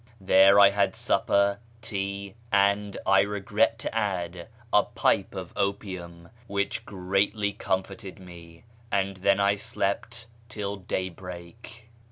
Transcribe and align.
There 0.19 0.59
I 0.59 0.71
had 0.71 0.95
supper, 0.95 1.59
tea, 1.79 2.33
and— 2.51 2.97
I 3.05 3.19
regret 3.21 3.77
to 3.85 3.95
add— 3.95 4.47
a 4.73 4.81
pipe 4.81 5.35
of 5.35 5.53
opium, 5.55 6.29
which 6.47 6.85
greatly 6.87 7.53
comforted 7.53 8.17
me; 8.17 8.63
and 8.91 9.17
then 9.17 9.39
I 9.39 9.53
slept 9.57 10.25
till 10.49 10.77
daybreak. 10.77 11.91